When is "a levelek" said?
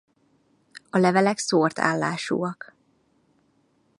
0.89-1.37